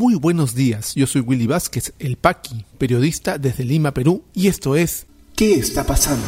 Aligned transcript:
Muy 0.00 0.14
buenos 0.14 0.54
días, 0.54 0.94
yo 0.94 1.06
soy 1.06 1.20
Willy 1.20 1.46
Vázquez, 1.46 1.92
el 1.98 2.16
Paqui, 2.16 2.64
periodista 2.78 3.36
desde 3.36 3.64
Lima, 3.64 3.92
Perú, 3.92 4.24
y 4.32 4.48
esto 4.48 4.74
es 4.74 5.06
¿Qué 5.36 5.56
está 5.56 5.84
pasando? 5.84 6.24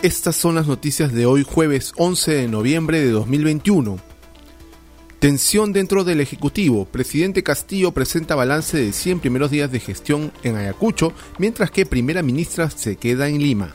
Estas 0.00 0.36
son 0.36 0.54
las 0.54 0.68
noticias 0.68 1.12
de 1.12 1.26
hoy 1.26 1.42
jueves 1.42 1.92
11 1.96 2.34
de 2.34 2.46
noviembre 2.46 3.00
de 3.00 3.10
2021. 3.10 3.98
Tensión 5.18 5.72
dentro 5.72 6.04
del 6.04 6.20
Ejecutivo. 6.20 6.84
Presidente 6.84 7.42
Castillo 7.42 7.90
presenta 7.90 8.36
balance 8.36 8.78
de 8.78 8.92
100 8.92 9.18
primeros 9.18 9.50
días 9.50 9.72
de 9.72 9.80
gestión 9.80 10.30
en 10.44 10.54
Ayacucho, 10.54 11.12
mientras 11.38 11.72
que 11.72 11.84
primera 11.84 12.22
ministra 12.22 12.70
se 12.70 12.94
queda 12.94 13.28
en 13.28 13.42
Lima. 13.42 13.74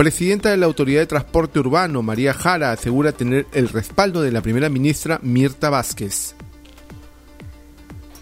Presidenta 0.00 0.48
de 0.48 0.56
la 0.56 0.64
Autoridad 0.64 1.00
de 1.00 1.06
Transporte 1.06 1.58
Urbano, 1.58 2.00
María 2.00 2.32
Jara, 2.32 2.72
asegura 2.72 3.12
tener 3.12 3.46
el 3.52 3.68
respaldo 3.68 4.22
de 4.22 4.32
la 4.32 4.40
primera 4.40 4.70
ministra 4.70 5.20
Mirta 5.22 5.68
Vázquez. 5.68 6.34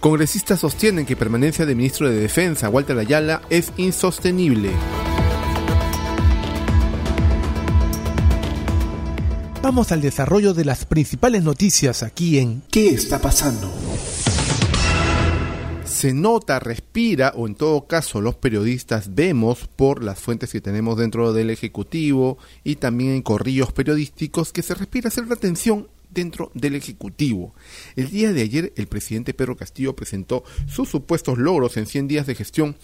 Congresistas 0.00 0.59
sostienen 0.59 1.06
que 1.06 1.14
permanencia 1.14 1.66
de 1.66 1.77
ministro 1.77 2.10
de 2.10 2.16
Defensa, 2.16 2.69
Walter 2.69 2.98
Ayala, 2.98 3.42
es 3.48 3.72
insostenible. 3.77 4.72
Vamos 9.62 9.92
al 9.92 10.00
desarrollo 10.00 10.55
de 10.55 10.64
las 10.64 10.84
principales 10.84 11.45
noticias 11.45 12.02
aquí 12.02 12.41
en 12.41 12.64
¿Qué 12.72 12.88
está 12.88 13.20
pasando? 13.20 13.72
Se 15.98 16.15
nota, 16.15 16.61
respira, 16.61 17.33
o 17.34 17.48
en 17.48 17.57
todo 17.57 17.88
caso 17.88 18.20
los 18.20 18.37
periodistas 18.37 19.16
vemos 19.16 19.66
por 19.66 20.05
las 20.05 20.20
fuentes 20.20 20.52
que 20.52 20.61
tenemos 20.61 20.97
dentro 20.97 21.33
del 21.33 21.51
Ejecutivo 21.51 22.39
y 22.62 22.77
también 22.77 23.15
en 23.15 23.23
corrillos 23.23 23.73
periodísticos 23.73 24.53
que 24.53 24.62
se 24.62 24.75
respira 24.75 25.11
cierta 25.11 25.34
tensión 25.34 25.89
dentro 26.09 26.53
del 26.55 26.77
Ejecutivo. 26.77 27.53
El 27.97 28.11
día 28.11 28.33
de 28.33 28.42
ayer 28.42 28.72
el 28.77 28.87
presidente 28.87 29.34
Pedro 29.34 29.56
Castillo 29.56 29.97
presentó 29.97 30.45
sus 30.69 30.89
supuestos 30.89 31.37
logros 31.37 31.77
en 31.77 31.87
100 31.87 32.06
días 32.06 32.27
de 32.28 32.37
gestión 32.37 32.77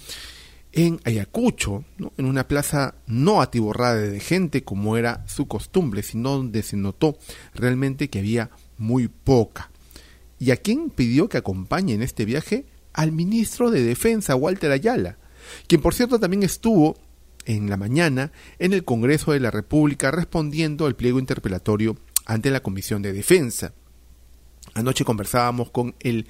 en 0.73 0.99
Ayacucho, 1.05 1.85
en 2.17 2.25
una 2.27 2.49
plaza 2.49 2.97
no 3.07 3.41
atiborrada 3.41 3.95
de 3.95 4.19
gente 4.19 4.65
como 4.65 4.97
era 4.97 5.25
su 5.29 5.47
costumbre, 5.47 6.03
sino 6.03 6.31
donde 6.31 6.65
se 6.65 6.77
notó 6.77 7.17
realmente 7.55 8.11
que 8.11 8.19
había 8.19 8.51
muy 8.77 9.07
poca. 9.07 9.71
¿Y 10.41 10.51
a 10.51 10.57
quién 10.57 10.91
pidió 10.91 11.29
que 11.29 11.39
acompañe 11.39 11.95
en 11.95 12.03
este 12.03 12.25
viaje? 12.25 12.65
Al 12.95 13.13
ministro 13.13 13.71
de 13.71 13.83
Defensa, 13.83 14.37
Walter 14.37 14.73
Ayala, 14.73 15.19
quien 15.67 15.83
por 15.83 15.95
cierto 15.95 16.19
también 16.19 16.43
estuvo 16.43 16.97
en 17.45 17.69
la 17.69 17.77
mañana 17.77 18.33
en 18.59 18.73
el 18.73 18.85
Congreso 18.85 19.33
de 19.33 19.41
la 19.41 19.51
República 19.51 20.11
respondiendo 20.11 20.87
al 20.87 20.97
pliego 20.97 21.19
interpelatorio 21.19 21.97
ante 22.25 22.51
la 22.51 22.63
Comisión 22.63 23.03
de 23.03 23.13
Defensa. 23.13 23.75
Anoche 24.75 25.05
conversábamos 25.05 25.71
con 25.71 25.95
el 26.01 26.27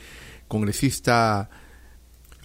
congresista 0.48 1.48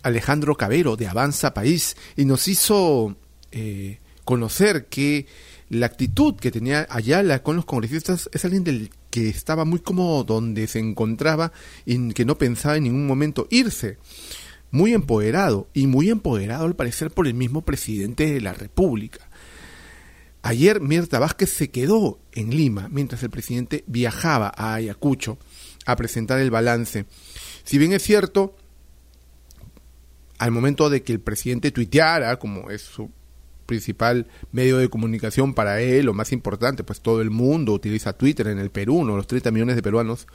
Alejandro 0.04 0.56
Cabero 0.56 0.96
de 0.96 1.08
Avanza 1.08 1.54
País 1.54 1.98
y 2.16 2.26
nos 2.26 2.48
hizo 2.48 3.18
eh, 3.52 4.00
conocer 4.24 4.86
que 4.86 5.28
la 5.70 5.88
actitud 5.88 6.36
que 6.36 6.52
tenía 6.52 6.88
Ayala 6.90 7.44
con 7.44 7.56
los 7.56 7.66
congresistas 7.66 8.30
es 8.32 8.46
alguien 8.46 8.64
del 8.64 8.92
que 9.10 9.30
estaba 9.30 9.66
muy 9.66 9.80
cómodo 9.80 10.24
donde 10.24 10.68
se 10.68 10.80
encontraba 10.80 11.52
y 11.86 12.14
que 12.14 12.26
no 12.26 12.38
pensaba 12.38 12.78
en 12.78 12.84
ningún 12.84 13.08
momento 13.08 13.48
irse. 13.50 13.98
Muy 14.72 14.94
empoderado 14.94 15.68
y 15.74 15.88
muy 15.88 16.10
empoderado 16.10 16.66
al 16.66 16.76
parecer 16.76 17.10
por 17.12 17.28
el 17.28 17.34
mismo 17.34 17.64
presidente 17.64 18.32
de 18.32 18.42
la 18.42 18.54
República. 18.54 19.30
Ayer 20.42 20.80
Mirta 20.80 21.20
Vázquez 21.20 21.50
se 21.50 21.70
quedó 21.70 22.20
en 22.32 22.52
Lima 22.52 22.88
mientras 22.90 23.24
el 23.24 23.30
presidente 23.30 23.84
viajaba 23.88 24.54
a 24.56 24.76
Ayacucho 24.76 25.38
a 25.86 25.96
presentar 25.96 26.40
el 26.40 26.52
balance. 26.52 27.06
Si 27.64 27.78
bien 27.78 27.94
es 27.94 28.04
cierto, 28.04 28.56
al 30.38 30.52
momento 30.52 30.90
de 30.90 31.04
que 31.04 31.12
el 31.12 31.20
presidente 31.20 31.72
tuiteara, 31.72 32.38
como 32.38 32.70
es 32.70 32.82
su 32.82 33.12
principal 33.70 34.28
medio 34.52 34.78
de 34.78 34.90
comunicación 34.90 35.54
para 35.54 35.80
él, 35.80 36.08
lo 36.08 36.14
más 36.14 36.34
importante, 36.34 36.84
pues 36.84 37.02
todo 37.02 37.22
el 37.22 37.30
mundo 37.30 37.72
utiliza 37.72 38.14
Twitter 38.14 38.48
en 38.48 38.58
el 38.58 38.72
Perú, 38.72 39.06
¿no? 39.06 39.16
los 39.16 39.28
30 39.28 39.52
millones 39.52 39.76
de 39.76 39.84
peruanos 39.84 40.28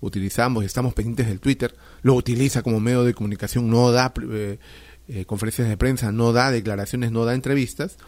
utilizamos 0.00 0.62
y 0.62 0.66
estamos 0.66 0.94
pendientes 0.94 1.26
del 1.26 1.40
Twitter, 1.40 1.76
lo 2.02 2.14
utiliza 2.14 2.62
como 2.62 2.80
medio 2.80 3.04
de 3.04 3.14
comunicación, 3.14 3.68
no 3.68 3.92
da 3.92 4.12
eh, 4.30 4.58
eh, 5.08 5.24
conferencias 5.26 5.68
de 5.68 5.76
prensa, 5.76 6.12
no 6.12 6.32
da 6.32 6.50
declaraciones, 6.50 7.12
no 7.12 7.24
da 7.24 7.34
entrevistas. 7.34 7.98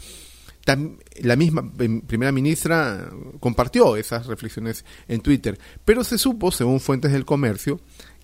la 1.23 1.37
misma 1.37 1.71
em, 1.79 2.01
primera 2.01 2.33
ministra 2.33 3.11
compartió 3.41 3.97
esas 3.97 4.27
reflexiones 4.27 4.85
en 5.09 5.21
Twitter, 5.21 5.59
pero 5.85 6.05
se 6.05 6.17
supo, 6.17 6.53
según 6.53 6.81
fuentes 6.81 7.13
del 7.13 7.25
comercio, 7.25 7.81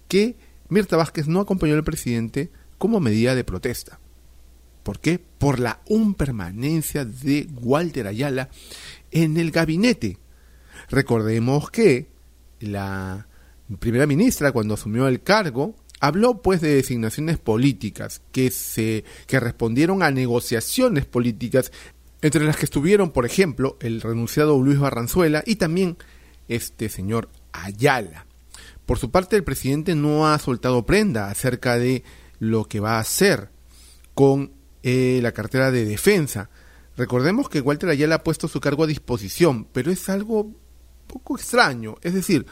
que 0.08 0.36
Mirta 0.68 0.96
Vázquez 0.96 1.28
no 1.28 1.40
acompañó 1.40 1.74
al 1.74 1.84
presidente 1.84 2.50
como 2.78 3.00
medida 3.00 3.34
de 3.34 3.44
protesta. 3.44 4.00
¿Por 4.86 5.00
qué? 5.00 5.18
Por 5.18 5.58
la 5.58 5.80
impermanencia 5.88 7.04
de 7.04 7.48
Walter 7.60 8.06
Ayala 8.06 8.50
en 9.10 9.36
el 9.36 9.50
gabinete. 9.50 10.16
Recordemos 10.88 11.72
que 11.72 12.06
la 12.60 13.26
primera 13.80 14.06
ministra 14.06 14.52
cuando 14.52 14.74
asumió 14.74 15.08
el 15.08 15.24
cargo 15.24 15.74
habló 15.98 16.40
pues 16.40 16.60
de 16.60 16.72
designaciones 16.72 17.36
políticas 17.38 18.22
que 18.30 18.52
se 18.52 19.02
que 19.26 19.40
respondieron 19.40 20.04
a 20.04 20.12
negociaciones 20.12 21.04
políticas 21.04 21.72
entre 22.22 22.44
las 22.44 22.56
que 22.56 22.66
estuvieron, 22.66 23.10
por 23.10 23.26
ejemplo, 23.26 23.76
el 23.80 24.00
renunciado 24.00 24.62
Luis 24.62 24.78
Barranzuela 24.78 25.42
y 25.44 25.56
también 25.56 25.96
este 26.46 26.90
señor 26.90 27.28
Ayala. 27.50 28.26
Por 28.86 29.00
su 29.00 29.10
parte, 29.10 29.34
el 29.34 29.42
presidente 29.42 29.96
no 29.96 30.28
ha 30.28 30.38
soltado 30.38 30.86
prenda 30.86 31.28
acerca 31.28 31.76
de 31.76 32.04
lo 32.38 32.66
que 32.66 32.78
va 32.78 32.98
a 32.98 33.00
hacer 33.00 33.50
con 34.14 34.54
eh, 34.88 35.18
la 35.20 35.32
cartera 35.32 35.72
de 35.72 35.84
defensa. 35.84 36.48
Recordemos 36.96 37.48
que 37.48 37.60
Walter 37.60 37.88
Ayala 37.88 38.14
ha 38.14 38.22
puesto 38.22 38.46
su 38.46 38.60
cargo 38.60 38.84
a 38.84 38.86
disposición, 38.86 39.66
pero 39.72 39.90
es 39.90 40.08
algo 40.08 40.54
poco 41.08 41.34
extraño. 41.34 41.96
Es 42.02 42.14
decir, 42.14 42.46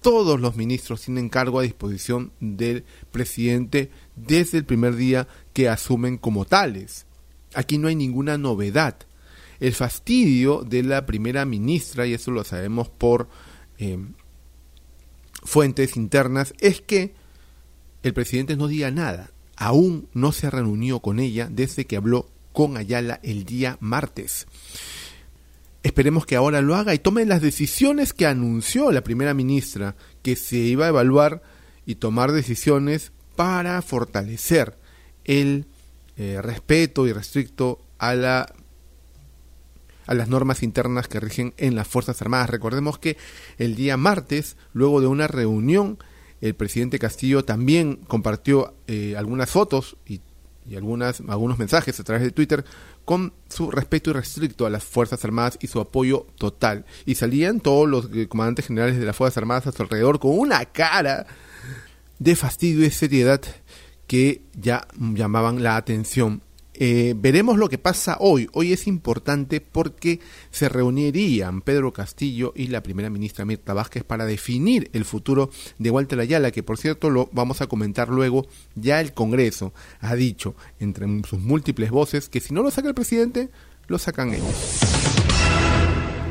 todos 0.00 0.40
los 0.40 0.54
ministros 0.54 1.02
tienen 1.02 1.28
cargo 1.28 1.58
a 1.58 1.64
disposición 1.64 2.30
del 2.38 2.84
presidente 3.10 3.90
desde 4.14 4.58
el 4.58 4.64
primer 4.64 4.94
día 4.94 5.26
que 5.52 5.68
asumen 5.68 6.18
como 6.18 6.44
tales. 6.44 7.06
Aquí 7.52 7.78
no 7.78 7.88
hay 7.88 7.96
ninguna 7.96 8.38
novedad. 8.38 8.96
El 9.58 9.72
fastidio 9.74 10.62
de 10.62 10.84
la 10.84 11.04
primera 11.04 11.44
ministra, 11.46 12.06
y 12.06 12.14
eso 12.14 12.30
lo 12.30 12.44
sabemos 12.44 12.90
por 12.90 13.28
eh, 13.78 13.98
fuentes 15.42 15.96
internas, 15.96 16.54
es 16.60 16.80
que 16.80 17.12
el 18.04 18.14
presidente 18.14 18.56
no 18.56 18.68
diga 18.68 18.92
nada. 18.92 19.32
Aún 19.62 20.08
no 20.12 20.32
se 20.32 20.50
reunió 20.50 20.98
con 20.98 21.20
ella 21.20 21.48
desde 21.48 21.84
que 21.84 21.96
habló 21.96 22.28
con 22.52 22.76
Ayala 22.76 23.20
el 23.22 23.44
día 23.44 23.76
martes. 23.78 24.48
Esperemos 25.84 26.26
que 26.26 26.34
ahora 26.34 26.60
lo 26.60 26.74
haga 26.74 26.94
y 26.94 26.98
tome 26.98 27.24
las 27.26 27.42
decisiones 27.42 28.12
que 28.12 28.26
anunció 28.26 28.90
la 28.90 29.04
primera 29.04 29.34
ministra, 29.34 29.94
que 30.22 30.34
se 30.34 30.56
iba 30.56 30.86
a 30.86 30.88
evaluar 30.88 31.44
y 31.86 31.94
tomar 31.94 32.32
decisiones 32.32 33.12
para 33.36 33.80
fortalecer 33.82 34.76
el 35.24 35.66
eh, 36.16 36.40
respeto 36.42 37.06
y 37.06 37.12
restricto 37.12 37.80
a 37.98 38.16
la 38.16 38.52
a 40.08 40.14
las 40.14 40.26
normas 40.26 40.64
internas 40.64 41.06
que 41.06 41.20
rigen 41.20 41.54
en 41.56 41.76
las 41.76 41.86
Fuerzas 41.86 42.20
Armadas. 42.20 42.50
Recordemos 42.50 42.98
que 42.98 43.16
el 43.58 43.76
día 43.76 43.96
martes, 43.96 44.56
luego 44.72 45.00
de 45.00 45.06
una 45.06 45.28
reunión 45.28 45.98
el 46.42 46.54
presidente 46.54 46.98
Castillo 46.98 47.44
también 47.44 47.96
compartió 48.08 48.74
eh, 48.88 49.14
algunas 49.16 49.48
fotos 49.48 49.96
y, 50.06 50.20
algunas, 50.76 51.22
algunos 51.28 51.58
mensajes 51.58 51.98
a 51.98 52.04
través 52.04 52.22
de 52.24 52.30
Twitter 52.30 52.64
con 53.04 53.32
su 53.48 53.70
respeto 53.70 54.10
irrestricto 54.10 54.66
a 54.66 54.70
las 54.70 54.84
Fuerzas 54.84 55.24
Armadas 55.24 55.56
y 55.60 55.68
su 55.68 55.80
apoyo 55.80 56.26
total. 56.36 56.84
Y 57.06 57.14
salían 57.14 57.60
todos 57.60 57.88
los 57.88 58.08
eh, 58.12 58.26
comandantes 58.28 58.66
generales 58.66 58.98
de 58.98 59.06
las 59.06 59.16
Fuerzas 59.16 59.38
Armadas 59.38 59.68
a 59.68 59.72
su 59.72 59.82
alrededor 59.82 60.18
con 60.18 60.36
una 60.36 60.64
cara 60.66 61.26
de 62.18 62.36
fastidio 62.36 62.84
y 62.84 62.90
seriedad 62.90 63.40
que 64.08 64.42
ya 64.54 64.88
llamaban 64.98 65.62
la 65.62 65.76
atención. 65.76 66.42
Eh, 66.84 67.14
veremos 67.16 67.58
lo 67.58 67.68
que 67.68 67.78
pasa 67.78 68.16
hoy. 68.18 68.48
Hoy 68.54 68.72
es 68.72 68.88
importante 68.88 69.60
porque 69.60 70.18
se 70.50 70.68
reunirían 70.68 71.60
Pedro 71.60 71.92
Castillo 71.92 72.52
y 72.56 72.66
la 72.66 72.82
primera 72.82 73.08
ministra 73.08 73.44
Mirta 73.44 73.72
Vázquez 73.72 74.02
para 74.02 74.26
definir 74.26 74.90
el 74.92 75.04
futuro 75.04 75.50
de 75.78 75.90
Walter 75.92 76.18
Ayala, 76.18 76.50
que 76.50 76.64
por 76.64 76.78
cierto 76.78 77.08
lo 77.08 77.30
vamos 77.30 77.60
a 77.60 77.68
comentar 77.68 78.08
luego. 78.08 78.48
Ya 78.74 79.00
el 79.00 79.14
Congreso 79.14 79.72
ha 80.00 80.16
dicho, 80.16 80.56
entre 80.80 81.06
sus 81.22 81.38
múltiples 81.38 81.92
voces, 81.92 82.28
que 82.28 82.40
si 82.40 82.52
no 82.52 82.64
lo 82.64 82.72
saca 82.72 82.88
el 82.88 82.96
presidente, 82.96 83.50
lo 83.86 84.00
sacan 84.00 84.34
ellos. 84.34 84.80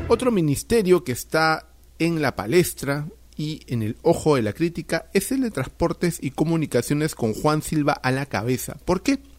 Otro 0.10 0.32
ministerio 0.32 1.06
que 1.06 1.14
está 1.14 1.70
en 1.98 2.22
la 2.22 2.36
palestra 2.36 3.08
y 3.38 3.62
en 3.68 3.84
el 3.84 3.96
ojo 4.02 4.36
de 4.36 4.42
la 4.42 4.52
crítica 4.52 5.06
es 5.14 5.32
el 5.32 5.44
de 5.44 5.52
Transportes 5.52 6.18
y 6.22 6.32
Comunicaciones 6.32 7.16
con 7.16 7.34
Juan 7.34 7.62
Silva 7.62 7.94
a 7.94 8.12
la 8.12 8.26
cabeza. 8.26 8.76
¿Por 8.84 9.02
qué? 9.02 9.31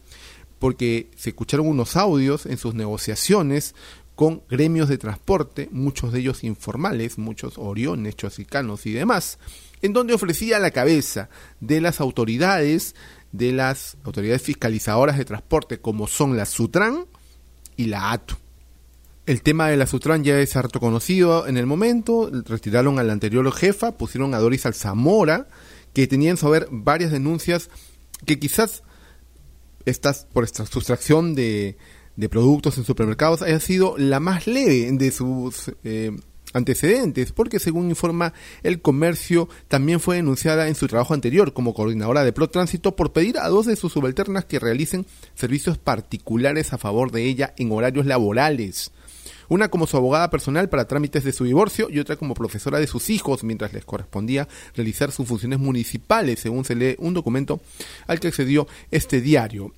Porque 0.63 1.11
se 1.17 1.31
escucharon 1.31 1.67
unos 1.67 1.97
audios 1.97 2.45
en 2.45 2.57
sus 2.57 2.73
negociaciones 2.73 3.75
con 4.15 4.43
gremios 4.49 4.87
de 4.87 4.97
transporte, 4.97 5.67
muchos 5.73 6.13
de 6.13 6.21
ellos 6.21 6.45
informales, 6.45 7.17
muchos 7.17 7.57
oriones, 7.57 8.15
chosicanos 8.15 8.85
y 8.85 8.93
demás, 8.93 9.39
en 9.81 9.91
donde 9.91 10.13
ofrecía 10.13 10.59
la 10.59 10.71
cabeza 10.71 11.27
de 11.59 11.81
las 11.81 11.99
autoridades, 11.99 12.95
de 13.33 13.51
las 13.51 13.97
autoridades 14.05 14.41
fiscalizadoras 14.41 15.17
de 15.17 15.25
transporte, 15.25 15.79
como 15.79 16.07
son 16.07 16.37
la 16.37 16.45
Sutran 16.45 17.07
y 17.75 17.87
la 17.87 18.13
ATU. 18.13 18.37
El 19.25 19.41
tema 19.41 19.67
de 19.67 19.75
la 19.75 19.85
Sutran 19.85 20.23
ya 20.23 20.39
es 20.39 20.55
harto 20.55 20.79
conocido 20.79 21.45
en 21.45 21.57
el 21.57 21.65
momento, 21.65 22.31
retiraron 22.45 22.99
a 22.99 23.03
la 23.03 23.11
anterior 23.11 23.51
jefa, 23.51 23.97
pusieron 23.97 24.33
a 24.33 24.39
Doris 24.39 24.65
Alzamora, 24.65 25.45
que 25.91 26.07
tenían 26.07 26.37
saber 26.37 26.69
varias 26.71 27.11
denuncias 27.11 27.69
que 28.25 28.39
quizás 28.39 28.83
estas 29.85 30.27
por 30.31 30.43
esta 30.43 30.65
sustracción 30.65 31.35
de, 31.35 31.77
de 32.15 32.29
productos 32.29 32.77
en 32.77 32.85
supermercados 32.85 33.41
haya 33.41 33.59
sido 33.59 33.95
la 33.97 34.19
más 34.19 34.47
leve 34.47 34.89
de 34.91 35.11
sus 35.11 35.71
eh, 35.83 36.11
antecedentes, 36.53 37.31
porque 37.31 37.59
según 37.59 37.89
informa 37.89 38.33
el 38.61 38.81
comercio, 38.81 39.49
también 39.67 39.99
fue 39.99 40.17
denunciada 40.17 40.67
en 40.67 40.75
su 40.75 40.87
trabajo 40.87 41.13
anterior 41.13 41.53
como 41.53 41.73
coordinadora 41.73 42.23
de 42.23 42.33
Pro 42.33 42.49
Tránsito 42.49 42.95
por 42.95 43.11
pedir 43.11 43.37
a 43.39 43.47
dos 43.47 43.65
de 43.65 43.75
sus 43.75 43.93
subalternas 43.93 44.45
que 44.45 44.59
realicen 44.59 45.05
servicios 45.33 45.77
particulares 45.77 46.73
a 46.73 46.77
favor 46.77 47.11
de 47.11 47.25
ella 47.25 47.53
en 47.57 47.71
horarios 47.71 48.05
laborales. 48.05 48.91
Una 49.53 49.69
como 49.69 49.85
su 49.85 49.95
abogada 49.97 50.31
personal 50.31 50.67
para 50.67 50.87
trámites 50.87 51.23
de 51.23 51.31
su 51.31 51.43
divorcio 51.43 51.87
y 51.87 51.99
otra 51.99 52.15
como 52.15 52.33
profesora 52.33 52.79
de 52.79 52.87
sus 52.87 53.11
hijos 53.11 53.43
mientras 53.43 53.71
les 53.71 53.85
correspondía 53.85 54.47
realizar 54.73 55.11
sus 55.11 55.27
funciones 55.27 55.59
municipales, 55.59 56.39
según 56.39 56.65
se 56.65 56.73
lee 56.73 56.95
un 56.97 57.13
documento 57.13 57.61
al 58.07 58.19
que 58.19 58.29
accedió 58.29 58.67
este 58.89 59.21
diario. 59.21 59.71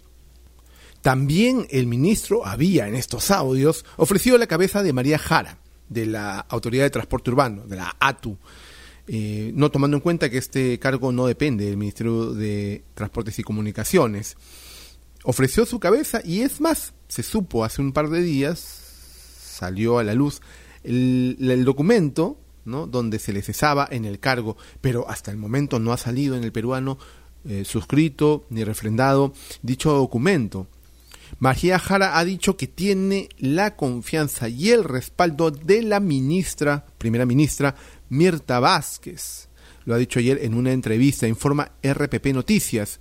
También 1.02 1.68
el 1.72 1.88
ministro 1.88 2.46
había 2.46 2.88
en 2.88 2.96
estos 2.96 3.32
audios 3.32 3.84
ofrecido 3.98 4.38
la 4.38 4.48
cabeza 4.48 4.82
de 4.82 4.94
María 4.94 5.18
Jara, 5.18 5.58
de 5.90 6.06
la 6.06 6.40
Autoridad 6.40 6.86
de 6.86 6.92
Transporte 6.92 7.32
Urbano, 7.32 7.68
de 7.68 7.76
la 7.76 7.98
ATU, 8.00 8.38
eh, 9.10 9.52
no 9.56 9.72
tomando 9.72 9.98
en 9.98 10.02
cuenta 10.02 10.30
que 10.30 10.38
este 10.38 10.80
cargo 10.80 11.12
no 11.12 11.28
depende 11.28 11.66
del 11.66 11.76
Ministerio 11.76 12.32
de 12.32 12.86
Transportes 12.94 13.40
y 13.40 13.44
Comunicaciones. 13.44 14.38
Ofreció 15.26 15.66
su 15.66 15.82
cabeza 15.82 16.22
y 16.24 16.44
es 16.44 16.62
más, 16.62 16.94
se 17.10 17.24
supo 17.24 17.66
hace 17.66 17.82
un 17.82 17.92
par 17.92 18.08
de 18.10 18.22
días, 18.22 18.85
salió 19.56 19.98
a 20.00 20.04
la 20.04 20.14
luz 20.14 20.42
el, 20.84 21.64
documento 21.66 22.38
¿no? 22.66 22.88
donde 22.88 23.20
se 23.20 23.34
le 23.34 23.42
cesaba 23.42 23.88
en 23.90 24.06
el 24.06 24.20
cargo, 24.20 24.58
pero 24.82 25.10
hasta 25.10 25.32
el 25.32 25.38
momento 25.38 25.80
no 25.80 25.94
ha 25.94 25.98
salido 25.98 26.36
en 26.36 26.44
el 26.44 26.52
peruano 26.52 26.98
eh, 27.48 27.64
suscrito 27.66 28.46
ni 28.50 28.64
refrendado 28.64 29.34
dicho 29.62 29.94
documento. 29.94 30.68
María 31.40 31.80
Jara 31.80 32.18
ha 32.18 32.26
dicho 32.26 32.56
que 32.56 32.68
tiene 32.68 33.30
la 33.38 33.76
confianza 33.76 34.48
y 34.48 34.70
el 34.70 34.84
respaldo 34.84 35.52
de 35.52 35.82
la 35.82 36.00
ministra, 36.00 36.86
primera 36.98 37.26
ministra, 37.26 37.76
Mirta 38.10 38.60
Vázquez. 38.60 39.50
Lo 39.86 39.94
ha 39.94 39.98
dicho 39.98 40.20
ayer 40.20 40.40
en 40.44 40.54
una 40.54 40.72
entrevista, 40.72 41.28
informa 41.28 41.72
RPP 41.84 42.28
Noticias. 42.28 43.00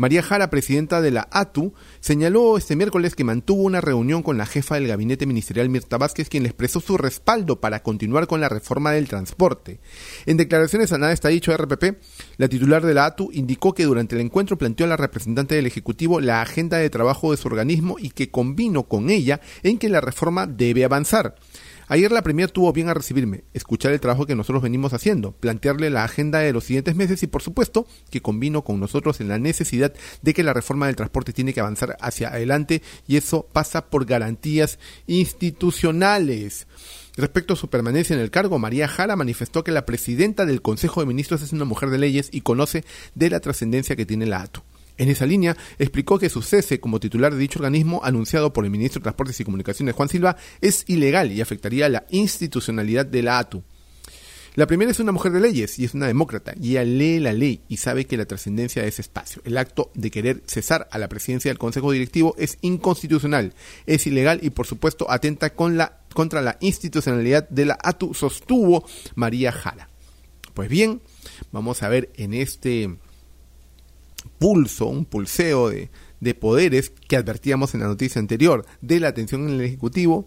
María 0.00 0.22
Jara, 0.22 0.48
presidenta 0.48 1.02
de 1.02 1.10
la 1.10 1.28
ATU, 1.30 1.74
señaló 2.00 2.56
este 2.56 2.74
miércoles 2.74 3.14
que 3.14 3.22
mantuvo 3.22 3.64
una 3.64 3.82
reunión 3.82 4.22
con 4.22 4.38
la 4.38 4.46
jefa 4.46 4.76
del 4.76 4.88
gabinete 4.88 5.26
ministerial 5.26 5.68
Mirta 5.68 5.98
Vázquez, 5.98 6.30
quien 6.30 6.42
le 6.42 6.48
expresó 6.48 6.80
su 6.80 6.96
respaldo 6.96 7.60
para 7.60 7.82
continuar 7.82 8.26
con 8.26 8.40
la 8.40 8.48
reforma 8.48 8.92
del 8.92 9.08
transporte. 9.08 9.78
En 10.24 10.38
declaraciones 10.38 10.90
a 10.94 10.96
nada 10.96 11.12
está 11.12 11.28
dicho 11.28 11.54
RPP, 11.54 11.98
la 12.38 12.48
titular 12.48 12.82
de 12.82 12.94
la 12.94 13.04
ATU 13.04 13.28
indicó 13.34 13.74
que 13.74 13.84
durante 13.84 14.14
el 14.14 14.22
encuentro 14.22 14.56
planteó 14.56 14.86
a 14.86 14.88
la 14.88 14.96
representante 14.96 15.54
del 15.54 15.66
Ejecutivo 15.66 16.18
la 16.22 16.40
agenda 16.40 16.78
de 16.78 16.88
trabajo 16.88 17.32
de 17.32 17.36
su 17.36 17.48
organismo 17.48 17.96
y 17.98 18.08
que 18.08 18.30
convino 18.30 18.84
con 18.84 19.10
ella 19.10 19.42
en 19.62 19.76
que 19.76 19.90
la 19.90 20.00
reforma 20.00 20.46
debe 20.46 20.82
avanzar. 20.82 21.34
Ayer 21.92 22.12
la 22.12 22.22
Premier 22.22 22.48
tuvo 22.52 22.72
bien 22.72 22.88
a 22.88 22.94
recibirme, 22.94 23.42
escuchar 23.52 23.90
el 23.90 23.98
trabajo 23.98 24.24
que 24.24 24.36
nosotros 24.36 24.62
venimos 24.62 24.92
haciendo, 24.92 25.32
plantearle 25.32 25.90
la 25.90 26.04
agenda 26.04 26.38
de 26.38 26.52
los 26.52 26.62
siguientes 26.62 26.94
meses 26.94 27.20
y 27.24 27.26
por 27.26 27.42
supuesto 27.42 27.84
que 28.10 28.22
combino 28.22 28.62
con 28.62 28.78
nosotros 28.78 29.20
en 29.20 29.26
la 29.26 29.40
necesidad 29.40 29.92
de 30.22 30.32
que 30.32 30.44
la 30.44 30.52
reforma 30.52 30.86
del 30.86 30.94
transporte 30.94 31.32
tiene 31.32 31.52
que 31.52 31.58
avanzar 31.58 31.96
hacia 32.00 32.28
adelante 32.28 32.80
y 33.08 33.16
eso 33.16 33.48
pasa 33.52 33.90
por 33.90 34.04
garantías 34.04 34.78
institucionales. 35.08 36.68
Respecto 37.16 37.54
a 37.54 37.56
su 37.56 37.68
permanencia 37.68 38.14
en 38.14 38.22
el 38.22 38.30
cargo, 38.30 38.60
María 38.60 38.86
Jara 38.86 39.16
manifestó 39.16 39.64
que 39.64 39.72
la 39.72 39.84
presidenta 39.84 40.46
del 40.46 40.62
Consejo 40.62 41.00
de 41.00 41.08
Ministros 41.08 41.42
es 41.42 41.52
una 41.52 41.64
mujer 41.64 41.90
de 41.90 41.98
leyes 41.98 42.28
y 42.30 42.42
conoce 42.42 42.84
de 43.16 43.30
la 43.30 43.40
trascendencia 43.40 43.96
que 43.96 44.06
tiene 44.06 44.26
la 44.26 44.42
ATU. 44.42 44.62
En 45.00 45.08
esa 45.08 45.24
línea, 45.24 45.56
explicó 45.78 46.18
que 46.18 46.28
su 46.28 46.42
cese 46.42 46.78
como 46.78 47.00
titular 47.00 47.32
de 47.32 47.38
dicho 47.38 47.58
organismo, 47.58 48.02
anunciado 48.04 48.52
por 48.52 48.66
el 48.66 48.70
ministro 48.70 49.00
de 49.00 49.04
Transportes 49.04 49.40
y 49.40 49.44
Comunicaciones 49.44 49.94
Juan 49.94 50.10
Silva, 50.10 50.36
es 50.60 50.84
ilegal 50.88 51.32
y 51.32 51.40
afectaría 51.40 51.88
la 51.88 52.04
institucionalidad 52.10 53.06
de 53.06 53.22
la 53.22 53.38
ATU. 53.38 53.62
La 54.56 54.66
primera 54.66 54.90
es 54.90 55.00
una 55.00 55.12
mujer 55.12 55.32
de 55.32 55.40
leyes 55.40 55.78
y 55.78 55.86
es 55.86 55.94
una 55.94 56.06
demócrata, 56.06 56.52
y 56.60 56.72
ella 56.72 56.84
lee 56.84 57.18
la 57.18 57.32
ley 57.32 57.62
y 57.66 57.78
sabe 57.78 58.04
que 58.04 58.18
la 58.18 58.26
trascendencia 58.26 58.82
de 58.82 58.88
ese 58.88 59.00
espacio. 59.00 59.40
El 59.46 59.56
acto 59.56 59.90
de 59.94 60.10
querer 60.10 60.42
cesar 60.44 60.86
a 60.92 60.98
la 60.98 61.08
presidencia 61.08 61.50
del 61.50 61.56
Consejo 61.56 61.92
Directivo 61.92 62.34
es 62.36 62.58
inconstitucional, 62.60 63.54
es 63.86 64.06
ilegal 64.06 64.40
y 64.42 64.50
por 64.50 64.66
supuesto 64.66 65.10
atenta 65.10 65.54
contra 65.54 66.42
la 66.42 66.58
institucionalidad 66.60 67.48
de 67.48 67.64
la 67.64 67.78
ATU, 67.82 68.12
sostuvo 68.12 68.84
María 69.14 69.50
Jara. 69.50 69.88
Pues 70.52 70.68
bien, 70.68 71.00
vamos 71.52 71.82
a 71.82 71.88
ver 71.88 72.10
en 72.16 72.34
este 72.34 72.98
pulso, 74.40 74.86
un 74.86 75.04
pulseo 75.04 75.68
de, 75.68 75.90
de 76.18 76.34
poderes 76.34 76.90
que 77.08 77.16
advertíamos 77.16 77.74
en 77.74 77.80
la 77.80 77.88
noticia 77.88 78.18
anterior 78.18 78.64
de 78.80 78.98
la 78.98 79.08
atención 79.08 79.46
en 79.46 79.54
el 79.54 79.60
Ejecutivo, 79.60 80.26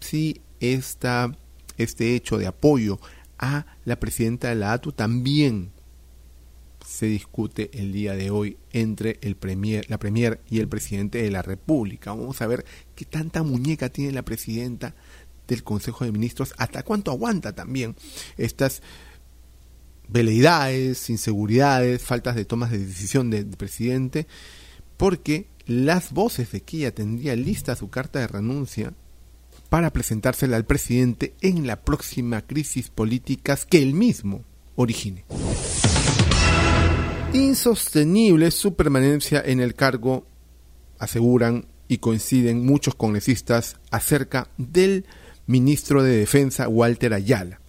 si 0.00 0.40
esta, 0.58 1.30
este 1.78 2.16
hecho 2.16 2.36
de 2.36 2.48
apoyo 2.48 2.98
a 3.38 3.64
la 3.84 4.00
presidenta 4.00 4.48
de 4.48 4.56
la 4.56 4.72
ATU 4.72 4.90
también 4.90 5.70
se 6.84 7.06
discute 7.06 7.70
el 7.74 7.92
día 7.92 8.14
de 8.14 8.30
hoy 8.30 8.58
entre 8.72 9.18
el 9.22 9.36
premier, 9.36 9.88
la 9.88 9.98
Premier 9.98 10.40
y 10.50 10.58
el 10.58 10.68
presidente 10.68 11.22
de 11.22 11.30
la 11.30 11.42
República. 11.42 12.10
Vamos 12.10 12.42
a 12.42 12.48
ver 12.48 12.64
qué 12.96 13.04
tanta 13.04 13.44
muñeca 13.44 13.88
tiene 13.88 14.12
la 14.12 14.24
presidenta 14.24 14.96
del 15.46 15.62
Consejo 15.62 16.04
de 16.04 16.10
Ministros, 16.10 16.54
hasta 16.58 16.82
cuánto 16.82 17.12
aguanta 17.12 17.54
también 17.54 17.94
estas 18.36 18.82
veleidades, 20.08 21.10
inseguridades, 21.10 22.02
faltas 22.02 22.36
de 22.36 22.44
tomas 22.44 22.70
de 22.70 22.78
decisión 22.78 23.30
del 23.30 23.46
presidente, 23.46 24.26
porque 24.96 25.48
las 25.66 26.12
voces 26.12 26.52
de 26.52 26.60
que 26.62 26.78
ella 26.78 26.94
tendría 26.94 27.36
lista 27.36 27.76
su 27.76 27.88
carta 27.88 28.20
de 28.20 28.26
renuncia 28.26 28.92
para 29.68 29.92
presentársela 29.92 30.56
al 30.56 30.66
presidente 30.66 31.34
en 31.40 31.66
la 31.66 31.82
próxima 31.82 32.42
crisis 32.42 32.90
política 32.90 33.58
que 33.68 33.82
él 33.82 33.94
mismo 33.94 34.44
origine. 34.76 35.24
Insostenible 37.32 38.50
su 38.50 38.74
permanencia 38.74 39.42
en 39.44 39.60
el 39.60 39.74
cargo, 39.74 40.26
aseguran 40.98 41.66
y 41.88 41.98
coinciden 41.98 42.64
muchos 42.64 42.94
congresistas 42.94 43.76
acerca 43.90 44.48
del 44.56 45.06
ministro 45.46 46.02
de 46.02 46.16
Defensa 46.16 46.68
Walter 46.68 47.12
Ayala 47.12 47.60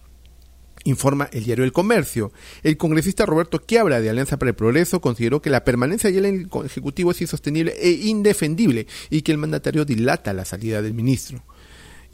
informa 0.86 1.28
el 1.32 1.44
diario 1.44 1.64
El 1.64 1.72
Comercio. 1.72 2.32
El 2.62 2.76
congresista 2.76 3.26
Roberto 3.26 3.60
Quiabra 3.60 4.00
de 4.00 4.10
Alianza 4.10 4.38
para 4.38 4.50
el 4.50 4.56
Progreso 4.56 5.00
consideró 5.00 5.42
que 5.42 5.50
la 5.50 5.64
permanencia 5.64 6.10
de 6.10 6.16
en 6.18 6.24
el 6.24 6.64
Ejecutivo 6.64 7.10
es 7.10 7.20
insostenible 7.20 7.74
e 7.78 7.90
indefendible 7.90 8.86
y 9.10 9.22
que 9.22 9.32
el 9.32 9.38
mandatario 9.38 9.84
dilata 9.84 10.32
la 10.32 10.44
salida 10.44 10.82
del 10.82 10.94
ministro 10.94 11.42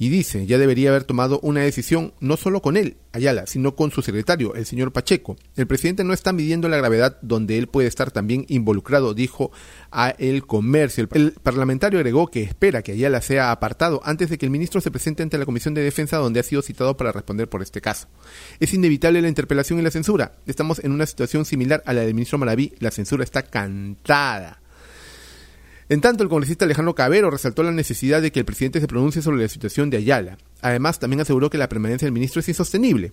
y 0.03 0.09
dice, 0.09 0.47
ya 0.47 0.59
debería 0.59 0.91
haber 0.91 1.05
tomado 1.05 1.39
una 1.45 1.61
decisión 1.61 2.13
no 2.19 2.37
solo 2.37 2.61
con 2.61 2.77
él, 2.77 2.97
Ayala, 3.13 3.47
sino 3.47 3.77
con 3.77 3.93
su 3.93 4.03
secretario, 4.03 4.57
el 4.57 4.67
señor 4.67 4.93
Pacheco. 4.93 5.37
El 5.55 5.69
presidente 5.69 6.03
no 6.03 6.13
está 6.13 6.33
midiendo 6.33 6.69
la 6.69 6.77
gravedad 6.77 7.19
donde 7.23 7.57
él 7.57 7.69
puede 7.69 7.87
estar 7.87 8.11
también 8.11 8.45
involucrado, 8.49 9.15
dijo 9.15 9.53
a 9.93 10.11
El 10.11 10.45
Comercio. 10.45 11.07
El 11.13 11.31
parlamentario 11.41 12.01
agregó 12.01 12.27
que 12.27 12.43
espera 12.43 12.83
que 12.83 12.91
Ayala 12.91 13.21
sea 13.21 13.53
apartado 13.53 14.01
antes 14.05 14.29
de 14.29 14.39
que 14.39 14.47
el 14.47 14.51
ministro 14.51 14.81
se 14.81 14.91
presente 14.91 15.23
ante 15.23 15.39
la 15.39 15.47
Comisión 15.47 15.73
de 15.73 15.83
Defensa 15.83 16.17
donde 16.17 16.41
ha 16.41 16.43
sido 16.43 16.63
citado 16.63 16.97
para 16.97 17.13
responder 17.13 17.49
por 17.49 17.63
este 17.63 17.81
caso. 17.81 18.09
Es 18.59 18.75
inevitable 18.75 19.23
la 19.23 19.29
interpelación 19.29 19.79
y 19.79 19.83
la 19.83 19.93
censura. 19.93 20.33
Estamos 20.47 20.81
en 20.83 20.91
una 20.91 21.07
situación 21.07 21.45
similar 21.45 21.81
a 21.87 21.93
la 21.93 22.01
del 22.01 22.15
ministro 22.15 22.39
Maraví. 22.39 22.73
La 22.81 22.91
censura 22.91 23.23
está 23.23 23.45
cantada. 23.45 24.62
En 25.89 26.01
tanto, 26.01 26.23
el 26.23 26.29
congresista 26.29 26.65
Alejandro 26.65 26.95
Cabero 26.95 27.31
resaltó 27.31 27.63
la 27.63 27.73
necesidad 27.73 28.23
de 28.23 28.33
que 28.33 28.41
el 28.41 28.45
presidente 28.45 28.81
se 28.81 28.87
pronuncie 28.87 29.23
sobre 29.23 29.43
la 29.43 29.49
situación 29.49 29.91
de 29.91 29.99
Ayala. 29.99 30.39
Además, 30.61 30.99
también 30.99 31.21
aseguró 31.21 31.51
que 31.51 31.59
la 31.59 31.69
permanencia 31.69 32.07
del 32.07 32.13
ministro 32.13 32.41
es 32.41 32.49
insostenible. 32.49 33.13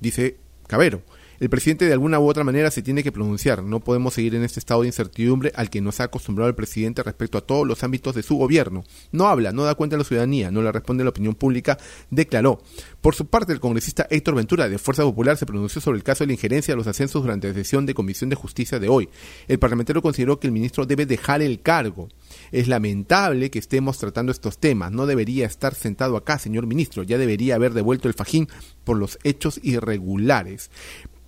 Dice 0.00 0.36
Cabero, 0.66 1.02
El 1.40 1.48
presidente 1.48 1.86
de 1.86 1.94
alguna 1.94 2.20
u 2.20 2.28
otra 2.28 2.44
manera 2.44 2.70
se 2.70 2.82
tiene 2.82 3.02
que 3.02 3.12
pronunciar. 3.12 3.62
No 3.62 3.80
podemos 3.80 4.12
seguir 4.12 4.34
en 4.34 4.44
este 4.44 4.60
estado 4.60 4.82
de 4.82 4.88
incertidumbre 4.88 5.52
al 5.54 5.70
que 5.70 5.80
nos 5.80 5.98
ha 5.98 6.04
acostumbrado 6.04 6.50
el 6.50 6.54
presidente 6.54 7.02
respecto 7.02 7.38
a 7.38 7.40
todos 7.40 7.66
los 7.66 7.82
ámbitos 7.82 8.14
de 8.14 8.22
su 8.22 8.36
gobierno. 8.36 8.84
No 9.10 9.26
habla, 9.26 9.50
no 9.50 9.64
da 9.64 9.74
cuenta 9.74 9.96
a 9.96 9.98
la 9.98 10.04
ciudadanía, 10.04 10.50
no 10.50 10.60
le 10.60 10.70
responde 10.70 11.00
a 11.00 11.04
la 11.04 11.10
opinión 11.10 11.34
pública, 11.34 11.78
declaró. 12.10 12.60
Por 13.00 13.14
su 13.14 13.24
parte, 13.26 13.54
el 13.54 13.60
congresista 13.60 14.06
Héctor 14.10 14.34
Ventura 14.34 14.68
de 14.68 14.76
Fuerza 14.76 15.02
Popular 15.02 15.38
se 15.38 15.46
pronunció 15.46 15.80
sobre 15.80 15.96
el 15.96 16.04
caso 16.04 16.24
de 16.24 16.26
la 16.26 16.34
injerencia 16.34 16.74
de 16.74 16.76
los 16.76 16.86
ascensos 16.86 17.22
durante 17.22 17.48
la 17.48 17.54
sesión 17.54 17.86
de 17.86 17.94
Comisión 17.94 18.28
de 18.28 18.36
Justicia 18.36 18.78
de 18.78 18.90
hoy. 18.90 19.08
El 19.48 19.58
parlamentario 19.58 20.02
consideró 20.02 20.38
que 20.38 20.46
el 20.46 20.52
ministro 20.52 20.84
debe 20.84 21.06
dejar 21.06 21.40
el 21.40 21.62
cargo. 21.62 22.10
Es 22.52 22.68
lamentable 22.68 23.50
que 23.50 23.58
estemos 23.58 23.96
tratando 23.96 24.30
estos 24.30 24.58
temas. 24.58 24.92
No 24.92 25.06
debería 25.06 25.46
estar 25.46 25.74
sentado 25.74 26.18
acá, 26.18 26.38
señor 26.38 26.66
ministro. 26.66 27.02
Ya 27.02 27.16
debería 27.16 27.54
haber 27.54 27.72
devuelto 27.72 28.08
el 28.08 28.14
fajín 28.14 28.46
por 28.84 28.98
los 28.98 29.18
hechos 29.24 29.58
irregulares. 29.62 30.70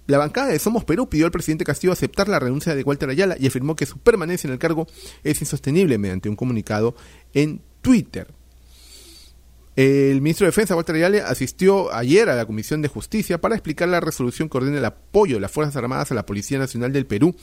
La 0.07 0.19
bancada 0.19 0.49
de 0.49 0.59
Somos 0.59 0.85
Perú 0.85 1.09
pidió 1.09 1.27
al 1.27 1.33
presidente 1.33 1.65
Castillo 1.65 1.93
aceptar 1.93 2.29
la 2.29 2.41
renuncia 2.41 2.75
de 2.75 2.83
Walter 2.83 3.09
Ayala 3.09 3.37
y 3.39 3.47
afirmó 3.47 3.77
que 3.77 3.87
su 3.87 3.99
permanencia 3.99 4.49
en 4.49 4.53
el 4.53 4.59
cargo 4.59 4.87
es 5.23 5.41
insostenible 5.41 5.97
mediante 5.99 6.29
un 6.29 6.37
comunicado 6.37 6.97
en 7.35 7.63
Twitter. 7.81 8.29
El 9.75 10.21
ministro 10.21 10.45
de 10.45 10.51
Defensa, 10.51 10.77
Walter 10.77 10.97
Ayala, 10.97 11.29
asistió 11.29 11.95
ayer 11.95 12.29
a 12.29 12.35
la 12.35 12.45
Comisión 12.45 12.83
de 12.83 12.89
Justicia 12.89 13.41
para 13.41 13.55
explicar 13.55 13.89
la 13.89 14.01
resolución 14.01 14.49
que 14.49 14.59
ordena 14.59 14.79
el 14.79 14.85
apoyo 14.85 15.37
de 15.37 15.41
las 15.41 15.51
Fuerzas 15.51 15.77
Armadas 15.77 16.11
a 16.11 16.15
la 16.15 16.27
Policía 16.27 16.59
Nacional 16.59 16.93
del 16.93 17.07
Perú 17.07 17.35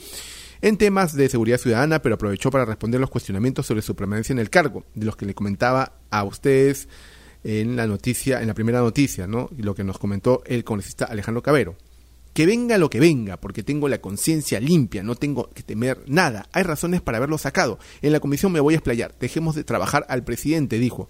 en 0.62 0.76
temas 0.76 1.16
de 1.16 1.28
seguridad 1.28 1.58
ciudadana, 1.58 2.02
pero 2.02 2.16
aprovechó 2.16 2.50
para 2.50 2.66
responder 2.66 3.00
los 3.00 3.10
cuestionamientos 3.10 3.66
sobre 3.66 3.82
su 3.82 3.96
permanencia 3.96 4.32
en 4.32 4.38
el 4.38 4.50
cargo, 4.50 4.84
de 4.94 5.06
los 5.06 5.16
que 5.16 5.26
le 5.26 5.34
comentaba 5.34 5.94
a 6.10 6.22
ustedes 6.22 6.88
en 7.42 7.74
la 7.74 7.86
noticia, 7.86 8.42
en 8.42 8.46
la 8.46 8.54
primera 8.54 8.80
noticia, 8.80 9.26
¿no? 9.26 9.48
Lo 9.56 9.74
que 9.74 9.82
nos 9.82 9.98
comentó 9.98 10.42
el 10.46 10.62
congresista 10.62 11.06
Alejandro 11.06 11.42
Cabero. 11.42 11.76
Que 12.32 12.46
venga 12.46 12.78
lo 12.78 12.90
que 12.90 13.00
venga, 13.00 13.38
porque 13.38 13.62
tengo 13.62 13.88
la 13.88 14.00
conciencia 14.00 14.60
limpia, 14.60 15.02
no 15.02 15.16
tengo 15.16 15.50
que 15.50 15.62
temer 15.62 16.02
nada. 16.06 16.48
Hay 16.52 16.62
razones 16.62 17.00
para 17.00 17.18
haberlo 17.18 17.38
sacado. 17.38 17.78
En 18.02 18.12
la 18.12 18.20
comisión 18.20 18.52
me 18.52 18.60
voy 18.60 18.74
a 18.74 18.76
explayar. 18.76 19.14
Dejemos 19.18 19.56
de 19.56 19.64
trabajar 19.64 20.06
al 20.08 20.24
presidente, 20.24 20.78
dijo. 20.78 21.08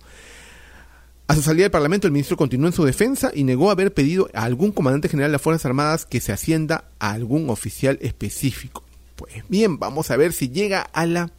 A 1.28 1.34
su 1.36 1.42
salida 1.42 1.64
del 1.64 1.70
Parlamento, 1.70 2.08
el 2.08 2.12
ministro 2.12 2.36
continuó 2.36 2.66
en 2.66 2.72
su 2.72 2.84
defensa 2.84 3.30
y 3.32 3.44
negó 3.44 3.70
haber 3.70 3.94
pedido 3.94 4.28
a 4.34 4.42
algún 4.42 4.72
comandante 4.72 5.08
general 5.08 5.30
de 5.30 5.34
las 5.34 5.42
Fuerzas 5.42 5.66
Armadas 5.66 6.04
que 6.04 6.20
se 6.20 6.32
ascienda 6.32 6.90
a 6.98 7.12
algún 7.12 7.50
oficial 7.50 7.98
específico. 8.02 8.82
Pues 9.14 9.44
bien, 9.48 9.78
vamos 9.78 10.10
a 10.10 10.16
ver 10.16 10.32
si 10.32 10.48
llega 10.48 10.80
a 10.80 11.06
la 11.06 11.30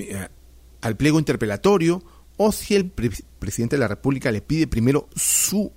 eh, 0.00 0.28
al 0.80 0.96
pliego 0.96 1.18
interpelatorio 1.18 2.02
o 2.36 2.52
si 2.52 2.74
el 2.74 2.90
presidente 2.90 3.76
de 3.76 3.80
la 3.80 3.88
República 3.88 4.30
le 4.30 4.42
pide 4.42 4.66
primero 4.66 5.08
su 5.16 5.72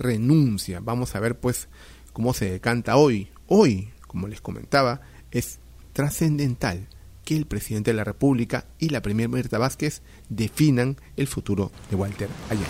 renuncia. 0.00 0.80
Vamos 0.80 1.14
a 1.14 1.20
ver 1.20 1.38
pues 1.38 1.68
cómo 2.12 2.34
se 2.34 2.50
decanta 2.50 2.96
hoy. 2.96 3.30
Hoy, 3.46 3.90
como 4.06 4.26
les 4.26 4.40
comentaba, 4.40 5.00
es 5.30 5.60
trascendental 5.92 6.88
que 7.24 7.36
el 7.36 7.46
presidente 7.46 7.90
de 7.90 7.96
la 7.96 8.04
República 8.04 8.64
y 8.78 8.88
la 8.88 9.02
primera 9.02 9.28
Mirta 9.28 9.58
Vázquez 9.58 10.02
definan 10.28 10.96
el 11.16 11.28
futuro 11.28 11.70
de 11.90 11.96
Walter 11.96 12.28
Ayala. 12.48 12.66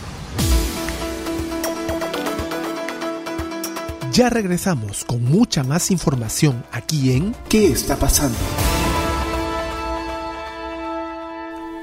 Ya 4.12 4.28
regresamos 4.28 5.04
con 5.04 5.25
mucha 5.25 5.62
más 5.62 5.90
información 5.90 6.64
aquí 6.72 7.12
en 7.12 7.32
¿Qué 7.49 7.66
está 7.68 7.96
pasando? 7.96 8.37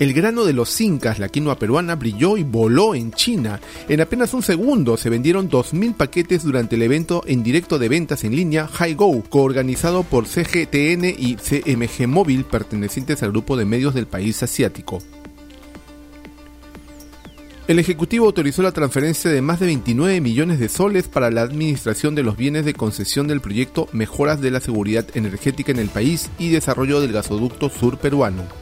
El 0.00 0.14
grano 0.14 0.46
de 0.46 0.54
los 0.54 0.80
incas, 0.80 1.18
la 1.18 1.28
quinoa 1.28 1.58
peruana, 1.58 1.94
brilló 1.94 2.38
y 2.38 2.42
voló 2.42 2.94
en 2.94 3.12
China. 3.12 3.60
En 3.86 4.00
apenas 4.00 4.32
un 4.32 4.42
segundo 4.42 4.96
se 4.96 5.10
vendieron 5.10 5.50
2.000 5.50 5.92
paquetes 5.92 6.42
durante 6.42 6.76
el 6.76 6.82
evento 6.82 7.22
en 7.26 7.42
directo 7.42 7.78
de 7.78 7.90
ventas 7.90 8.24
en 8.24 8.34
línea 8.34 8.66
HiGo, 8.66 9.22
coorganizado 9.28 10.02
por 10.02 10.24
CGTN 10.24 11.04
y 11.04 11.36
CMG 11.36 12.08
Móvil, 12.08 12.46
pertenecientes 12.46 13.22
al 13.22 13.32
grupo 13.32 13.58
de 13.58 13.66
medios 13.66 13.92
del 13.92 14.06
país 14.06 14.42
asiático. 14.42 15.00
El 17.68 17.78
Ejecutivo 17.78 18.24
autorizó 18.24 18.62
la 18.62 18.72
transferencia 18.72 19.30
de 19.30 19.42
más 19.42 19.60
de 19.60 19.66
29 19.66 20.22
millones 20.22 20.58
de 20.60 20.70
soles 20.70 21.08
para 21.08 21.30
la 21.30 21.42
administración 21.42 22.14
de 22.14 22.22
los 22.22 22.38
bienes 22.38 22.64
de 22.64 22.72
concesión 22.72 23.28
del 23.28 23.42
proyecto 23.42 23.86
Mejoras 23.92 24.40
de 24.40 24.50
la 24.50 24.60
Seguridad 24.60 25.06
Energética 25.12 25.72
en 25.72 25.78
el 25.78 25.90
país 25.90 26.30
y 26.38 26.48
desarrollo 26.48 27.02
del 27.02 27.12
gasoducto 27.12 27.68
sur 27.68 27.98
peruano. 27.98 28.59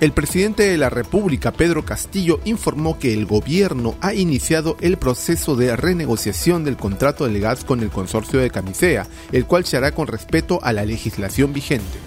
El 0.00 0.12
presidente 0.12 0.64
de 0.64 0.76
la 0.76 0.90
República, 0.90 1.52
Pedro 1.52 1.84
Castillo, 1.84 2.40
informó 2.44 2.98
que 2.98 3.14
el 3.14 3.26
gobierno 3.26 3.94
ha 4.00 4.12
iniciado 4.12 4.76
el 4.80 4.96
proceso 4.96 5.54
de 5.54 5.76
renegociación 5.76 6.64
del 6.64 6.76
contrato 6.76 7.24
del 7.24 7.40
gas 7.40 7.64
con 7.64 7.80
el 7.80 7.90
consorcio 7.90 8.40
de 8.40 8.50
Camisea, 8.50 9.06
el 9.30 9.46
cual 9.46 9.64
se 9.64 9.76
hará 9.76 9.92
con 9.92 10.08
respeto 10.08 10.58
a 10.62 10.72
la 10.72 10.84
legislación 10.84 11.52
vigente. 11.52 11.98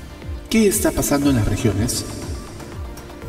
¿Qué 0.49 0.67
está 0.67 0.91
pasando 0.91 1.29
en 1.29 1.37
las 1.37 1.47
regiones? 1.47 2.05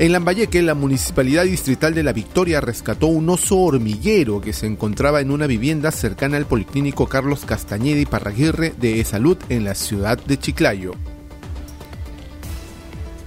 En 0.01 0.13
Lambayeque, 0.13 0.63
la 0.63 0.75
Municipalidad 0.75 1.45
Distrital 1.45 1.95
de 1.95 2.03
La 2.03 2.13
Victoria 2.13 2.61
rescató 2.61 3.07
un 3.07 3.29
oso 3.31 3.59
hormiguero 3.59 4.41
que 4.41 4.53
se 4.53 4.67
encontraba 4.67 5.21
en 5.21 5.31
una 5.31 5.47
vivienda 5.47 5.91
cercana 5.93 6.37
al 6.37 6.47
Policlínico 6.47 7.09
Carlos 7.09 7.45
Castañeda 7.45 8.01
y 8.01 8.07
Parraguirre 8.07 8.75
de 8.79 9.03
Salud 9.05 9.39
en 9.49 9.65
la 9.65 9.75
ciudad 9.75 10.19
de 10.19 10.39
Chiclayo. 10.39 10.93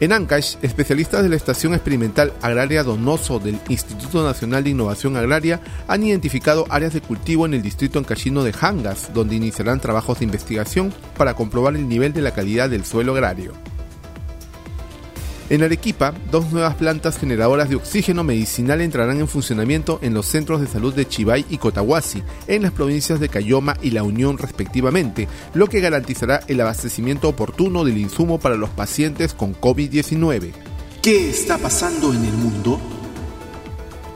En 0.02 0.14
Ancash, 0.14 0.56
especialistas 0.64 1.22
de 1.22 1.30
la 1.30 1.36
Estación 1.36 1.76
Experimental 1.76 2.34
Agraria 2.42 2.82
Donoso 2.82 3.38
del 3.38 3.60
Instituto 3.70 4.24
Nacional 4.24 4.64
de 4.64 4.72
Innovación 4.72 5.16
Agraria 5.16 5.62
han 5.88 6.04
identificado 6.04 6.66
áreas 6.72 6.94
de 6.94 7.02
cultivo 7.02 7.46
en 7.46 7.54
el 7.54 7.62
distrito 7.62 8.00
ancashino 8.00 8.44
de 8.44 8.52
Hangas, 8.60 9.14
donde 9.14 9.36
iniciarán 9.36 9.80
trabajos 9.80 10.18
de 10.18 10.26
investigación 10.26 10.92
para 11.16 11.36
comprobar 11.36 11.76
el 11.76 11.88
nivel 11.88 12.14
de 12.14 12.22
la 12.22 12.34
calidad 12.34 12.68
del 12.68 12.84
suelo 12.84 13.14
agrario. 13.14 13.54
En 15.52 15.64
Arequipa, 15.64 16.14
dos 16.32 16.50
nuevas 16.54 16.76
plantas 16.76 17.20
generadoras 17.20 17.68
de 17.68 17.76
oxígeno 17.76 18.24
medicinal 18.24 18.80
entrarán 18.80 19.20
en 19.20 19.28
funcionamiento 19.28 20.00
en 20.02 20.14
los 20.14 20.26
centros 20.26 20.62
de 20.62 20.68
salud 20.68 20.94
de 20.94 21.06
Chivay 21.06 21.46
y 21.50 21.58
Cotahuasi, 21.58 22.24
en 22.48 22.62
las 22.62 22.72
provincias 22.72 23.20
de 23.20 23.28
Cayoma 23.28 23.76
y 23.82 23.92
La 23.92 24.04
Unión 24.04 24.38
respectivamente, 24.38 25.28
lo 25.54 25.68
que 25.68 25.82
garantizará 25.82 26.40
el 26.48 26.62
abastecimiento 26.62 27.28
oportuno 27.28 27.84
del 27.84 27.98
insumo 27.98 28.40
para 28.40 28.56
los 28.56 28.70
pacientes 28.70 29.34
con 29.34 29.54
COVID-19. 29.54 30.54
¿Qué 31.02 31.30
está 31.30 31.58
pasando 31.58 32.14
en 32.14 32.24
el 32.24 32.34
mundo? 32.34 32.80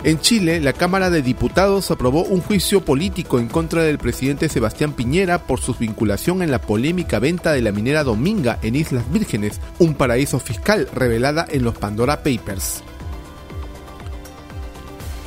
En 0.05 0.19
Chile, 0.19 0.61
la 0.61 0.73
Cámara 0.73 1.09
de 1.09 1.23
Diputados 1.23 1.89
aprobó 1.89 2.25
un 2.25 2.39
juicio 2.39 2.85
político 2.85 3.39
en 3.39 3.47
contra 3.47 3.81
del 3.81 3.97
presidente 3.97 4.49
Sebastián 4.49 4.93
Piñera 4.93 5.39
por 5.39 5.59
su 5.59 5.73
vinculación 5.73 6.43
en 6.43 6.51
la 6.51 6.61
polémica 6.61 7.17
venta 7.17 7.53
de 7.53 7.63
la 7.63 7.71
minera 7.71 8.03
Dominga 8.03 8.59
en 8.61 8.75
Islas 8.75 9.11
Vírgenes, 9.11 9.59
un 9.79 9.95
paraíso 9.95 10.37
fiscal 10.37 10.87
revelada 10.93 11.47
en 11.49 11.63
los 11.63 11.75
Pandora 11.75 12.17
Papers. 12.17 12.83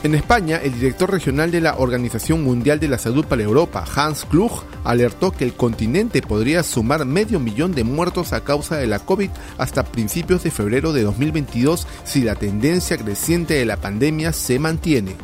En 0.05 0.15
España, 0.15 0.61
el 0.63 0.75
director 0.75 1.11
regional 1.11 1.51
de 1.51 1.61
la 1.61 1.77
Organización 1.77 2.45
Mundial 2.45 2.79
de 2.79 2.87
la 2.87 2.99
Salud 2.99 3.25
para 3.25 3.43
Europa, 3.43 3.85
Hans 3.97 4.25
Klug, 4.27 4.63
alertó 4.85 5.33
que 5.33 5.43
el 5.43 5.55
continente 5.55 6.23
podría 6.23 6.63
sumar 6.63 7.05
medio 7.05 7.41
millón 7.41 7.73
de 7.73 7.83
muertos 7.83 8.33
a 8.33 8.45
causa 8.45 8.77
de 8.77 8.87
la 8.87 9.01
COVID 9.01 9.31
hasta 9.59 9.83
principios 9.83 10.45
de 10.45 10.53
febrero 10.53 10.93
de 10.93 11.03
2022 11.03 11.89
si 12.05 12.23
la 12.23 12.37
tendencia 12.37 12.97
creciente 12.97 13.55
de 13.55 13.65
la 13.65 13.77
pandemia 13.77 14.33
se 14.33 14.61
mantiene. 14.61 15.17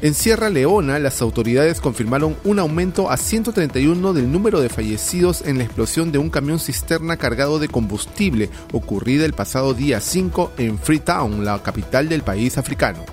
En 0.00 0.14
Sierra 0.14 0.48
Leona, 0.48 1.00
las 1.00 1.20
autoridades 1.22 1.80
confirmaron 1.80 2.36
un 2.44 2.60
aumento 2.60 3.10
a 3.10 3.16
131 3.16 4.12
del 4.12 4.30
número 4.30 4.60
de 4.60 4.68
fallecidos 4.68 5.42
en 5.44 5.58
la 5.58 5.64
explosión 5.64 6.12
de 6.12 6.18
un 6.18 6.30
camión 6.30 6.60
cisterna 6.60 7.16
cargado 7.16 7.58
de 7.58 7.66
combustible 7.66 8.48
ocurrida 8.72 9.24
el 9.24 9.32
pasado 9.32 9.74
día 9.74 10.00
5 10.00 10.52
en 10.58 10.78
Freetown, 10.78 11.44
la 11.44 11.60
capital 11.64 12.08
del 12.08 12.22
país 12.22 12.58
africano. 12.58 13.04